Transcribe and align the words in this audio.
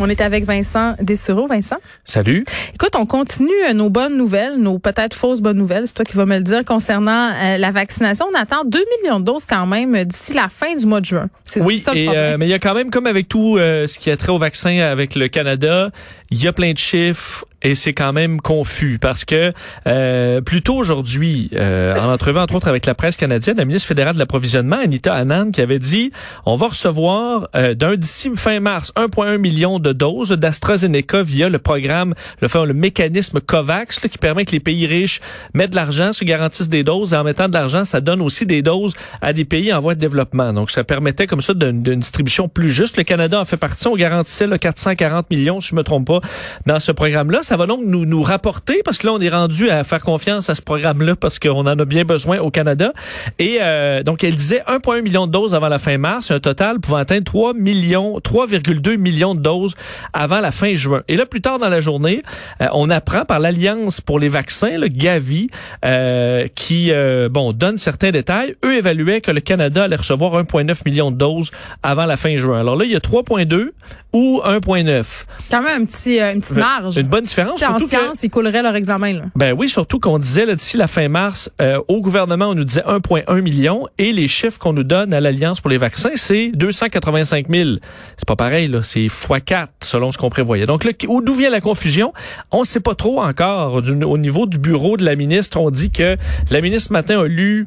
On 0.00 0.08
est 0.08 0.20
avec 0.20 0.44
Vincent 0.44 0.94
Dessureau. 1.00 1.46
Vincent, 1.48 1.76
Salut. 2.04 2.44
écoute, 2.74 2.94
on 2.96 3.04
continue 3.04 3.50
euh, 3.68 3.72
nos 3.72 3.90
bonnes 3.90 4.16
nouvelles, 4.16 4.56
nos 4.56 4.78
peut-être 4.78 5.14
fausses 5.14 5.40
bonnes 5.40 5.56
nouvelles. 5.56 5.88
C'est 5.88 5.94
toi 5.94 6.04
qui 6.04 6.16
vas 6.16 6.24
me 6.24 6.36
le 6.38 6.44
dire 6.44 6.64
concernant 6.64 7.30
euh, 7.32 7.58
la 7.58 7.70
vaccination. 7.72 8.26
On 8.32 8.38
attend 8.38 8.64
2 8.64 8.78
millions 9.02 9.18
de 9.18 9.24
doses 9.24 9.44
quand 9.44 9.66
même 9.66 9.94
euh, 9.96 10.04
d'ici 10.04 10.34
la 10.34 10.48
fin 10.48 10.74
du 10.76 10.86
mois 10.86 11.00
de 11.00 11.06
juin. 11.06 11.28
C'est 11.44 11.62
Oui, 11.62 11.80
ça 11.84 11.92
le 11.94 11.98
et, 11.98 12.04
problème. 12.04 12.24
euh, 12.24 12.36
mais 12.38 12.46
il 12.46 12.50
y 12.50 12.54
a 12.54 12.58
quand 12.60 12.74
même, 12.74 12.90
comme 12.90 13.06
avec 13.08 13.26
tout 13.28 13.56
euh, 13.58 13.88
ce 13.88 13.98
qui 13.98 14.10
a 14.12 14.16
trait 14.16 14.30
au 14.30 14.38
vaccin 14.38 14.78
avec 14.78 15.16
le 15.16 15.26
Canada, 15.28 15.90
il 16.30 16.42
y 16.42 16.46
a 16.46 16.52
plein 16.52 16.72
de 16.72 16.78
chiffres 16.78 17.44
et 17.62 17.74
c'est 17.74 17.92
quand 17.92 18.12
même 18.12 18.40
confus 18.40 18.98
parce 19.00 19.24
que 19.24 19.52
euh, 19.86 20.40
plus 20.40 20.62
tôt 20.62 20.76
aujourd'hui, 20.76 21.50
euh, 21.54 21.94
en 21.96 22.12
entrevue 22.12 22.38
entre 22.38 22.54
autres 22.54 22.68
avec 22.68 22.86
la 22.86 22.94
presse 22.94 23.16
canadienne, 23.16 23.56
la 23.56 23.64
ministre 23.64 23.88
fédérale 23.88 24.14
de 24.14 24.18
l'approvisionnement, 24.20 24.76
Anita 24.76 25.12
Anand, 25.12 25.50
qui 25.50 25.60
avait 25.60 25.80
dit 25.80 26.12
on 26.46 26.54
va 26.54 26.68
recevoir 26.68 27.48
euh, 27.56 27.74
d'un 27.74 27.96
d'ici 27.96 28.30
fin 28.36 28.60
mars 28.60 28.92
1,1 28.96 29.38
million 29.38 29.80
de 29.80 29.92
doses 29.92 30.30
d'AstraZeneca 30.30 31.22
via 31.22 31.48
le 31.48 31.58
programme, 31.58 32.14
le, 32.40 32.66
le 32.66 32.74
mécanisme 32.74 33.40
COVAX 33.40 34.02
là, 34.02 34.08
qui 34.08 34.18
permet 34.18 34.44
que 34.44 34.52
les 34.52 34.60
pays 34.60 34.86
riches 34.86 35.20
mettent 35.54 35.70
de 35.70 35.76
l'argent, 35.76 36.12
se 36.12 36.24
garantissent 36.24 36.68
des 36.68 36.84
doses 36.84 37.12
et 37.12 37.16
en 37.16 37.24
mettant 37.24 37.48
de 37.48 37.54
l'argent, 37.54 37.84
ça 37.84 38.00
donne 38.00 38.20
aussi 38.20 38.46
des 38.46 38.62
doses 38.62 38.94
à 39.20 39.32
des 39.32 39.44
pays 39.44 39.72
en 39.72 39.80
voie 39.80 39.96
de 39.96 40.00
développement. 40.00 40.52
Donc 40.52 40.70
ça 40.70 40.84
permettait 40.84 41.26
comme 41.26 41.40
ça 41.40 41.54
d'une 41.54 41.82
distribution 41.82 42.48
plus 42.48 42.70
juste. 42.70 42.98
Le 42.98 43.02
Canada 43.02 43.40
en 43.40 43.44
fait 43.44 43.56
partie, 43.56 43.88
on 43.88 43.96
garantissait 43.96 44.46
là, 44.46 44.58
440 44.58 45.30
millions, 45.30 45.60
si 45.60 45.70
je 45.70 45.74
me 45.74 45.82
trompe 45.82 46.06
pas, 46.06 46.17
dans 46.66 46.80
ce 46.80 46.92
programme-là. 46.92 47.40
Ça 47.42 47.56
va 47.56 47.66
donc 47.66 47.80
nous, 47.84 48.04
nous 48.04 48.22
rapporter, 48.22 48.82
parce 48.84 48.98
que 48.98 49.06
là, 49.06 49.12
on 49.14 49.20
est 49.20 49.28
rendu 49.28 49.70
à 49.70 49.84
faire 49.84 50.02
confiance 50.02 50.50
à 50.50 50.54
ce 50.54 50.62
programme-là, 50.62 51.16
parce 51.16 51.38
qu'on 51.38 51.60
en 51.60 51.66
a 51.66 51.84
bien 51.84 52.04
besoin 52.04 52.38
au 52.38 52.50
Canada. 52.50 52.92
Et 53.38 53.58
euh, 53.60 54.02
donc, 54.02 54.24
elle 54.24 54.36
disait 54.36 54.62
1,1 54.66 55.02
million 55.02 55.26
de 55.26 55.32
doses 55.32 55.54
avant 55.54 55.68
la 55.68 55.78
fin 55.78 55.98
mars, 55.98 56.30
un 56.30 56.40
total 56.40 56.80
pouvant 56.80 56.96
atteindre 56.96 57.24
3 57.24 57.54
millions, 57.54 58.18
3,2 58.18 58.96
millions 58.96 59.34
de 59.34 59.40
doses 59.40 59.74
avant 60.12 60.40
la 60.40 60.50
fin 60.50 60.74
juin. 60.74 61.02
Et 61.08 61.16
là, 61.16 61.26
plus 61.26 61.40
tard 61.40 61.58
dans 61.58 61.68
la 61.68 61.80
journée, 61.80 62.22
euh, 62.60 62.66
on 62.72 62.90
apprend 62.90 63.24
par 63.24 63.38
l'Alliance 63.38 64.00
pour 64.00 64.18
les 64.18 64.28
vaccins, 64.28 64.78
le 64.78 64.88
Gavi, 64.88 65.48
euh, 65.84 66.46
qui 66.54 66.90
euh, 66.92 67.28
bon 67.28 67.52
donne 67.52 67.78
certains 67.78 68.10
détails. 68.10 68.56
Eux 68.64 68.76
évaluaient 68.76 69.20
que 69.20 69.30
le 69.30 69.40
Canada 69.40 69.84
allait 69.84 69.96
recevoir 69.96 70.32
1,9 70.42 70.82
million 70.84 71.10
de 71.10 71.16
doses 71.16 71.50
avant 71.82 72.06
la 72.06 72.16
fin 72.16 72.36
juin. 72.36 72.60
Alors 72.60 72.76
là, 72.76 72.84
il 72.84 72.90
y 72.90 72.96
a 72.96 73.00
3,2 73.00 73.70
ou 74.12 74.40
1,9. 74.44 75.24
quand 75.50 75.62
même 75.62 75.82
un 75.82 75.84
petit, 75.84 76.07
euh, 76.20 76.32
une 76.34 76.40
petite 76.40 76.56
marge. 76.56 76.96
Une 76.96 77.06
bonne 77.06 77.24
différence. 77.24 77.62
En 77.62 77.66
surtout 77.78 77.84
que- 77.84 77.88
sciences, 77.88 78.22
ils 78.22 78.30
couleraient 78.30 78.62
leur 78.62 78.74
examen. 78.76 79.12
Là. 79.12 79.22
ben 79.36 79.52
oui, 79.56 79.68
surtout 79.68 79.98
qu'on 80.00 80.18
disait 80.18 80.46
d'ici 80.54 80.76
la 80.76 80.86
fin 80.86 81.08
mars, 81.08 81.50
euh, 81.60 81.80
au 81.88 82.00
gouvernement, 82.00 82.46
on 82.48 82.54
nous 82.54 82.64
disait 82.64 82.82
1,1 82.86 83.40
million 83.42 83.86
et 83.98 84.12
les 84.12 84.28
chiffres 84.28 84.58
qu'on 84.58 84.72
nous 84.72 84.84
donne 84.84 85.12
à 85.12 85.20
l'Alliance 85.20 85.60
pour 85.60 85.70
les 85.70 85.78
vaccins, 85.78 86.10
c'est 86.14 86.50
285 86.54 87.46
000. 87.50 87.70
C'est 88.16 88.26
pas 88.26 88.36
pareil, 88.36 88.66
là, 88.68 88.82
c'est 88.82 89.06
x4 89.06 89.66
selon 89.82 90.12
ce 90.12 90.18
qu'on 90.18 90.30
prévoyait. 90.30 90.66
Donc 90.66 90.84
là, 90.84 90.92
où- 91.08 91.20
d'où 91.20 91.34
vient 91.34 91.50
la 91.50 91.60
confusion? 91.60 92.12
On 92.50 92.60
ne 92.60 92.64
sait 92.66 92.80
pas 92.80 92.94
trop 92.94 93.20
encore. 93.22 93.82
Du- 93.82 94.04
au 94.04 94.18
niveau 94.18 94.46
du 94.46 94.58
bureau 94.58 94.96
de 94.96 95.04
la 95.04 95.14
ministre, 95.16 95.60
on 95.60 95.70
dit 95.70 95.90
que 95.90 96.16
la 96.50 96.60
ministre 96.60 96.88
ce 96.88 96.92
matin 96.92 97.20
a 97.20 97.24
lu 97.26 97.66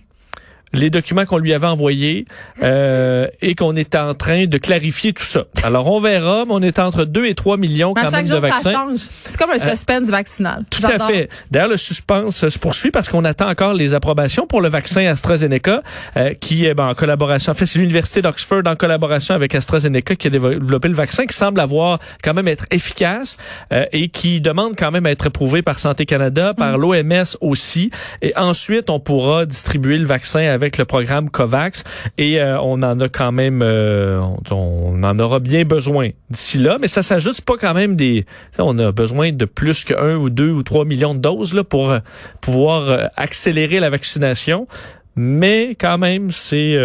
les 0.74 0.90
documents 0.90 1.26
qu'on 1.26 1.38
lui 1.38 1.54
avait 1.54 1.68
envoyés 1.68 2.26
euh, 2.64 3.28
et 3.42 3.56
qu'on 3.56 3.76
est 3.76 3.96
en 3.96 4.14
train 4.14 4.46
de 4.46 4.58
clarifier 4.58 5.14
tout 5.14 5.24
ça. 5.24 5.46
Alors, 5.64 5.88
on 5.88 6.00
verra, 6.00 6.46
mais 6.46 6.54
on 6.54 6.62
est 6.62 6.80
entre 6.80 7.06
2 7.06 7.26
et 7.26 7.36
3 7.36 7.58
millions 7.58 7.94
À 7.94 8.04
quand 8.04 8.12
chaque 8.12 8.26
même 8.28 8.28
de 8.28 8.32
jour, 8.32 8.42
ça 8.42 8.50
vaccins. 8.50 8.72
change. 8.72 9.00
C'est 9.00 9.38
comme 9.40 9.52
un 9.52 9.60
suspense 9.60 10.10
vaccinal. 10.10 10.64
Tout 10.70 10.86
à 10.86 11.08
fait. 11.08 11.30
D'ailleurs, 11.50 11.70
le 11.70 11.78
suspense 11.78 12.48
se 12.48 12.60
poursuit 12.60 12.92
parce 12.92 13.10
qu'on 13.10 13.26
attend 13.26 13.50
encore 13.50 13.74
les 13.74 13.94
approbations 13.94 14.48
pour 14.48 14.62
le 14.62 14.70
vaccin 14.70 15.06
AstraZeneca, 15.08 15.82
euh, 16.18 16.34
qui 16.40 16.66
est 16.66 16.74
ben, 16.74 16.88
en 16.88 16.94
collaboration. 16.96 17.52
En 17.52 17.56
fait, 17.56 17.66
c'est 17.66 17.80
l'université 17.80 18.22
d'Oxford 18.22 18.62
en 18.66 18.76
collaboration 18.76 19.36
avec 19.36 19.56
AstraZeneca 19.56 20.16
qui 20.16 20.28
a 20.28 20.30
développé 20.30 20.88
le 20.88 20.96
vaccin, 20.96 21.26
qui 21.26 21.36
semble 21.36 21.60
avoir 21.60 22.00
quand 22.24 22.34
même 22.34 22.48
être 22.48 22.66
efficace 22.72 23.38
euh, 23.74 23.86
et 23.92 24.10
qui 24.10 24.42
demande 24.42 24.76
quand 24.78 24.92
même 24.92 25.06
à 25.06 25.12
être 25.12 25.28
approuvé 25.28 25.62
par 25.62 25.80
Santé 25.80 26.06
Canada, 26.06 26.54
par 26.54 26.78
Mm. 26.78 26.82
l'OMS 26.82 27.38
aussi. 27.42 27.92
Et 28.22 28.36
ensuite, 28.38 28.90
on 28.90 29.00
pourra 29.00 29.46
distribuer 29.46 29.98
le 29.98 30.06
vaccin 30.06 30.46
avec 30.48 30.61
le 30.78 30.86
programme 30.86 31.30
COVAX. 31.30 31.84
Et 32.18 32.40
euh, 32.40 32.60
on 32.62 32.82
en 32.84 33.00
a 33.00 33.10
quand 33.10 33.32
même, 33.32 33.62
euh, 33.62 34.20
on, 34.52 35.04
en 35.04 35.20
aura 35.20 35.40
bien 35.40 35.64
besoin 35.64 36.10
d'ici 36.30 36.58
là. 36.58 36.78
Mais 36.80 36.88
ça 36.88 37.04
s'ajoute 37.04 37.42
pas 37.42 37.58
quand 37.58 37.74
même 37.74 37.96
des. 37.96 38.26
On 38.58 38.78
a 38.80 38.92
besoin 38.92 39.32
de 39.32 39.46
plus 39.46 39.84
que 39.84 39.94
un 39.94 40.16
ou 40.16 40.30
deux 40.30 40.52
ou 40.52 40.64
trois 40.64 40.86
millions 40.86 41.16
de 41.16 41.20
doses 41.20 41.54
là 41.54 41.64
pour 41.64 41.92
euh, 41.92 42.00
pouvoir 42.42 42.90
euh, 42.90 43.06
accélérer 43.18 43.80
la 43.80 43.90
vaccination. 43.90 44.68
Mais 45.16 45.76
quand 45.80 45.98
même, 45.98 46.32
c'est 46.32 46.78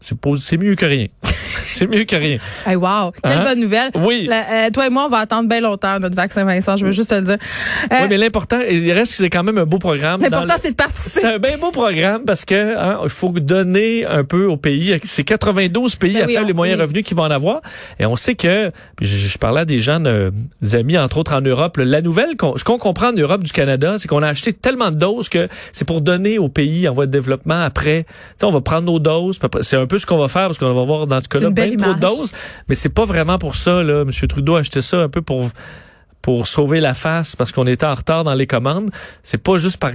c'est 0.00 0.56
mieux 0.56 0.74
que 0.74 0.86
rien. 0.86 1.06
c'est 1.72 1.86
mieux 1.86 2.04
que 2.04 2.16
rien. 2.16 2.38
Hey, 2.66 2.76
wow, 2.76 3.12
quelle 3.22 3.32
Hein? 3.38 3.44
bonne 3.44 3.60
nouvelle. 3.60 3.90
Oui. 3.94 4.26
La- 4.28 4.66
euh, 4.66 4.70
toi 4.70 4.86
et 4.86 4.90
moi, 4.90 5.04
on 5.06 5.08
va 5.08 5.18
attendre 5.18 5.48
bien 5.48 5.60
longtemps 5.60 5.98
notre 5.98 6.16
vaccin, 6.16 6.44
Vincent. 6.44 6.76
Je 6.76 6.84
veux 6.86 6.92
juste 6.92 7.10
te 7.10 7.14
le 7.14 7.22
dire. 7.22 7.36
Euh, 7.92 7.96
Oui, 8.02 8.06
mais 8.10 8.16
l'important, 8.16 8.58
il 8.68 8.90
reste 8.92 9.12
que 9.12 9.18
c'est 9.18 9.30
quand 9.30 9.42
même 9.42 9.58
un 9.58 9.66
beau 9.66 9.78
programme. 9.78 10.20
L'important, 10.20 10.54
le- 10.54 10.60
c'est 10.60 10.70
de 10.70 10.76
participer. 10.76 11.20
C'est 11.26 11.34
un 11.34 11.38
bien 11.38 11.58
beau 11.58 11.70
programme 11.70 12.24
parce 12.24 12.44
que 12.44 12.76
hein, 12.76 12.98
il 13.02 13.08
faut 13.08 13.30
donner 13.30 14.04
un 14.06 14.24
peu 14.24 14.46
aux 14.46 14.56
pays. 14.56 14.98
C'est 15.04 15.24
92 15.24 15.96
pays 15.96 16.14
Ben 16.14 16.22
à 16.22 16.26
oui, 16.26 16.32
faire 16.34 16.42
on- 16.44 16.46
les 16.46 16.52
moyens 16.52 16.78
oui. 16.78 16.82
revenus 16.84 17.04
qui 17.04 17.14
vont 17.14 17.22
en 17.24 17.30
avoir. 17.30 17.60
Et 17.98 18.06
on 18.06 18.16
sait 18.16 18.34
que, 18.34 18.70
je, 19.00 19.16
je 19.16 19.38
parlais 19.38 19.60
à 19.60 19.64
des 19.64 19.80
gens, 19.80 20.02
euh, 20.04 20.30
des 20.62 20.74
amis 20.76 20.98
entre 20.98 21.18
autres 21.18 21.34
en 21.34 21.40
Europe. 21.40 21.76
la 21.78 22.00
nouvelle, 22.02 22.36
qu'on- 22.36 22.56
ce 22.56 22.64
qu'on 22.64 22.78
comprend 22.78 23.08
en 23.08 23.12
Europe 23.12 23.42
du 23.44 23.52
Canada, 23.52 23.94
c'est 23.98 24.08
qu'on 24.08 24.22
a 24.22 24.28
acheté 24.28 24.52
tellement 24.52 24.90
de 24.90 24.96
doses 24.96 25.28
que 25.28 25.48
c'est 25.72 25.84
pour 25.86 26.00
donner 26.00 26.38
aux 26.38 26.48
pays 26.48 26.88
en 26.88 26.92
voie 26.92 27.06
de 27.06 27.10
développement 27.10 27.60
après. 27.62 28.04
Tu 28.04 28.14
sais, 28.40 28.46
on 28.46 28.50
va 28.50 28.60
prendre 28.60 28.82
nos 28.90 28.98
doses. 28.98 29.38
C'est 29.62 29.76
un 29.76 29.86
peu 29.86 29.98
ce 29.98 30.06
qu'on 30.06 30.18
va 30.18 30.28
faire 30.28 30.46
parce 30.46 30.58
qu'on 30.58 30.72
va 30.72 30.80
avoir 30.82 31.06
dans 31.06 31.20
ce 31.20 31.28
cas-là 31.28 31.43
une 31.48 31.54
bien 31.54 31.66
belle 31.66 31.76
trop 31.76 31.92
de 31.94 31.98
image. 31.98 32.18
doses. 32.18 32.32
Mais 32.68 32.74
c'est 32.74 32.88
pas 32.88 33.04
vraiment 33.04 33.38
pour 33.38 33.54
ça. 33.54 33.82
Là. 33.82 34.02
M. 34.02 34.10
Trudeau 34.28 34.56
a 34.56 34.60
acheté 34.60 34.82
ça 34.82 34.98
un 34.98 35.08
peu 35.08 35.22
pour 35.22 35.48
pour 36.22 36.46
sauver 36.46 36.80
la 36.80 36.94
face 36.94 37.36
parce 37.36 37.52
qu'on 37.52 37.66
était 37.66 37.84
en 37.84 37.94
retard 37.94 38.24
dans 38.24 38.32
les 38.32 38.46
commandes. 38.46 38.90
C'est 39.22 39.42
pas 39.42 39.58
juste 39.58 39.76
par 39.76 39.90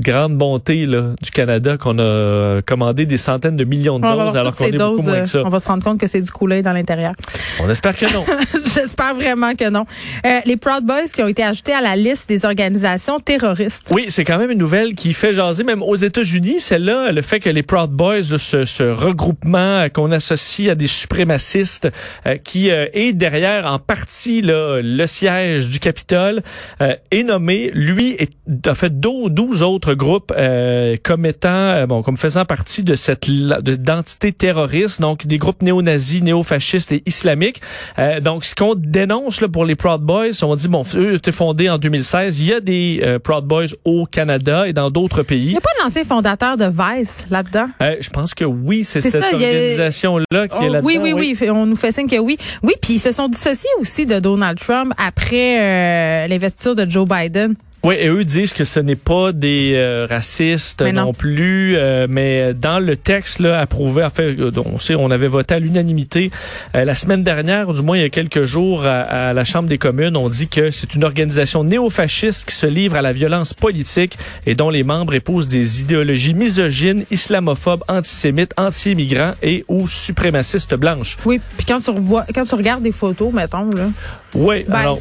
grande 0.00 0.36
bonté 0.36 0.86
là, 0.86 1.14
du 1.22 1.30
Canada 1.30 1.76
qu'on 1.76 1.98
a 1.98 2.02
euh, 2.02 2.62
commandé 2.64 3.06
des 3.06 3.16
centaines 3.16 3.56
de 3.56 3.64
millions 3.64 3.98
de 3.98 4.04
On 4.04 4.08
va 4.08 4.14
doses 4.14 4.32
voir 4.32 4.36
alors 4.36 4.56
toutes 4.56 4.66
qu'on 4.66 4.72
est 4.72 4.78
beaucoup 4.78 5.02
moins 5.02 5.14
euh, 5.14 5.22
que 5.22 5.28
ça. 5.28 5.42
On 5.44 5.48
va 5.48 5.60
se 5.60 5.68
rendre 5.68 5.84
compte 5.84 5.98
que 5.98 6.06
c'est 6.06 6.20
du 6.20 6.30
coulet 6.30 6.62
dans 6.62 6.72
l'intérieur. 6.72 7.12
On 7.60 7.68
espère 7.68 7.96
que 7.96 8.12
non. 8.12 8.24
J'espère 8.74 9.14
vraiment 9.14 9.54
que 9.54 9.68
non. 9.68 9.84
Euh, 10.26 10.40
les 10.44 10.56
Proud 10.56 10.84
Boys 10.84 11.08
qui 11.12 11.22
ont 11.22 11.28
été 11.28 11.42
ajoutés 11.42 11.72
à 11.72 11.80
la 11.80 11.96
liste 11.96 12.28
des 12.28 12.44
organisations 12.44 13.18
terroristes. 13.18 13.88
Oui, 13.90 14.06
c'est 14.08 14.24
quand 14.24 14.38
même 14.38 14.50
une 14.50 14.58
nouvelle 14.58 14.94
qui 14.94 15.12
fait 15.12 15.32
jaser 15.32 15.64
même 15.64 15.82
aux 15.82 15.96
États-Unis. 15.96 16.60
Celle-là, 16.60 17.12
le 17.12 17.22
fait 17.22 17.40
que 17.40 17.50
les 17.50 17.62
Proud 17.62 17.90
Boys, 17.90 18.30
là, 18.30 18.38
ce, 18.38 18.64
ce 18.64 18.84
regroupement 18.84 19.58
euh, 19.58 19.88
qu'on 19.88 20.12
associe 20.12 20.70
à 20.70 20.74
des 20.74 20.86
suprémacistes, 20.86 21.88
euh, 22.26 22.36
qui 22.36 22.70
euh, 22.70 22.86
est 22.92 23.12
derrière 23.12 23.66
en 23.66 23.78
partie 23.78 24.42
là, 24.42 24.80
le 24.82 25.06
siège 25.06 25.68
du 25.68 25.80
Capitole, 25.80 26.42
euh, 26.80 26.94
est 27.10 27.22
nommé, 27.22 27.70
lui, 27.72 28.10
est, 28.18 28.30
a 28.66 28.74
fait 28.74 28.98
12, 28.98 29.30
12 29.30 29.62
autres 29.88 29.94
groupes 29.98 30.32
euh, 30.36 30.96
comme 31.02 31.24
étant, 31.26 31.48
euh, 31.48 31.86
bon, 31.86 32.02
comme 32.02 32.16
faisant 32.16 32.44
partie 32.44 32.82
de 32.82 32.94
cette 32.96 33.28
d'entité 33.30 34.32
terroriste, 34.32 35.00
donc 35.00 35.26
des 35.26 35.38
groupes 35.38 35.62
néo-nazis, 35.62 36.22
néo-fascistes 36.22 36.92
et 36.92 37.02
islamiques. 37.06 37.60
Euh, 37.98 38.20
donc, 38.20 38.44
ce 38.44 38.54
qu'on 38.54 38.74
dénonce 38.74 39.40
là, 39.40 39.48
pour 39.48 39.64
les 39.64 39.76
Proud 39.76 40.02
Boys, 40.02 40.42
on 40.42 40.56
dit, 40.56 40.68
bon, 40.68 40.82
eux 40.94 41.14
étaient 41.14 41.32
fondés 41.32 41.70
en 41.70 41.78
2016. 41.78 42.40
Il 42.40 42.46
y 42.46 42.52
a 42.52 42.60
des 42.60 43.18
Proud 43.24 43.44
Boys 43.44 43.66
au 43.84 44.04
Canada 44.06 44.68
et 44.68 44.72
dans 44.72 44.90
d'autres 44.90 45.20
Il 45.20 45.24
pays. 45.24 45.46
n'y 45.50 45.56
a 45.56 45.60
pas 45.60 45.70
l'ancien 45.82 46.04
fondateur 46.04 46.56
de 46.56 46.66
Vice 46.66 47.26
là-dedans? 47.30 47.68
Je 47.80 48.08
pense 48.10 48.34
que 48.34 48.44
oui, 48.44 48.84
c'est 48.84 49.00
cette 49.00 49.14
il 49.14 49.24
a- 49.24 49.32
organisation-là 49.34 50.48
qui 50.48 50.56
Oh, 50.60 50.64
est 50.64 50.68
là-dedans. 50.68 50.86
oui, 50.86 50.98
oui, 51.00 51.12
oui, 51.12 51.34
Fait- 51.34 51.50
On 51.50 51.66
nous 51.66 51.76
fait 51.76 51.92
signe 51.92 52.08
que 52.08 52.18
oui. 52.18 52.36
Oui, 52.62 52.74
puis 52.80 52.94
ils 52.94 52.98
se 52.98 53.12
sont 53.12 53.28
dissociés 53.28 53.70
aussi 53.80 54.06
de 54.06 54.18
Donald 54.18 54.58
Trump 54.58 54.92
après 54.98 56.26
l'investiture 56.28 56.74
de 56.74 56.88
Joe 56.90 57.08
Biden. 57.08 57.54
Oui, 57.84 57.94
et 57.98 58.08
eux 58.08 58.24
disent 58.24 58.52
que 58.52 58.64
ce 58.64 58.80
n'est 58.80 58.96
pas 58.96 59.32
des 59.32 59.74
euh, 59.76 60.06
racistes 60.10 60.82
non. 60.82 60.92
non. 60.92 61.12
plus, 61.12 61.76
euh, 61.76 62.08
mais 62.10 62.52
dans 62.52 62.80
le 62.80 62.96
texte 62.96 63.38
là, 63.38 63.60
approuvé, 63.60 64.02
en 64.02 64.10
fait, 64.10 64.36
euh, 64.38 64.50
on 64.66 64.80
sait, 64.80 64.96
on 64.96 65.12
avait 65.12 65.28
voté 65.28 65.54
à 65.54 65.58
l'unanimité 65.60 66.32
euh, 66.74 66.84
la 66.84 66.96
semaine 66.96 67.22
dernière, 67.22 67.68
ou 67.68 67.72
du 67.72 67.82
moins 67.82 67.96
il 67.96 68.02
y 68.02 68.04
a 68.04 68.08
quelques 68.08 68.44
jours, 68.44 68.84
à, 68.84 69.02
à 69.02 69.32
la 69.32 69.44
Chambre 69.44 69.68
des 69.68 69.78
communes, 69.78 70.16
on 70.16 70.28
dit 70.28 70.48
que 70.48 70.72
c'est 70.72 70.96
une 70.96 71.04
organisation 71.04 71.62
néofasciste 71.62 72.48
qui 72.48 72.54
se 72.56 72.66
livre 72.66 72.96
à 72.96 73.02
la 73.02 73.12
violence 73.12 73.54
politique 73.54 74.18
et 74.44 74.56
dont 74.56 74.70
les 74.70 74.82
membres 74.82 75.14
épousent 75.14 75.48
des 75.48 75.82
idéologies 75.82 76.34
misogynes, 76.34 77.04
islamophobes, 77.12 77.84
antisémites, 77.86 78.54
anti-immigrants 78.56 79.34
et 79.40 79.64
ou 79.68 79.86
suprémacistes 79.86 80.74
blanches. 80.74 81.16
Oui, 81.24 81.40
puis 81.56 81.64
quand 81.64 81.80
tu 81.80 81.90
revois, 81.90 82.26
quand 82.34 82.44
tu 82.44 82.56
regardes 82.56 82.82
des 82.82 82.92
photos, 82.92 83.32
mettons, 83.32 83.70
là, 83.76 83.88
Oui, 84.34 84.64
ben, 84.68 84.74
alors... 84.74 84.98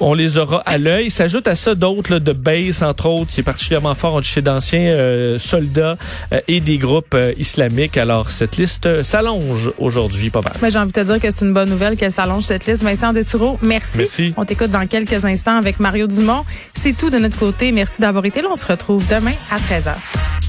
On 0.00 0.14
les 0.14 0.38
aura 0.38 0.58
à 0.60 0.78
l'œil. 0.78 1.10
S'ajoute 1.10 1.48
à 1.48 1.56
ça 1.56 1.74
d'autres 1.74 2.18
de 2.18 2.32
base, 2.32 2.82
entre 2.82 3.06
autres, 3.06 3.30
qui 3.30 3.40
est 3.40 3.44
particulièrement 3.44 3.94
fort 3.94 4.22
chez 4.22 4.42
d'anciens 4.42 4.80
euh, 4.80 5.38
soldats 5.38 5.96
euh, 6.32 6.40
et 6.48 6.60
des 6.60 6.78
groupes 6.78 7.14
euh, 7.14 7.32
islamiques. 7.38 7.96
Alors, 7.96 8.30
cette 8.30 8.56
liste 8.56 9.02
s'allonge 9.02 9.72
aujourd'hui, 9.78 10.30
pas 10.30 10.40
mal. 10.40 10.52
Ben, 10.60 10.70
j'ai 10.70 10.78
envie 10.78 10.92
de 10.92 11.00
te 11.00 11.04
dire 11.04 11.20
que 11.20 11.30
c'est 11.30 11.44
une 11.44 11.54
bonne 11.54 11.70
nouvelle 11.70 11.96
qu'elle 11.96 12.12
s'allonge 12.12 12.44
cette 12.44 12.66
liste. 12.66 12.82
Vincent 12.82 13.12
Dessureau, 13.12 13.58
merci. 13.62 13.98
Merci. 13.98 14.34
On 14.36 14.44
t'écoute 14.44 14.70
dans 14.70 14.86
quelques 14.86 15.24
instants 15.24 15.56
avec 15.56 15.80
Mario 15.80 16.06
Dumont. 16.06 16.44
C'est 16.74 16.96
tout 16.96 17.10
de 17.10 17.18
notre 17.18 17.38
côté. 17.38 17.72
Merci 17.72 18.00
d'avoir 18.00 18.24
été 18.24 18.42
là. 18.42 18.48
On 18.50 18.56
se 18.56 18.66
retrouve 18.66 19.06
demain 19.08 19.34
à 19.50 19.56
13h. 19.56 20.41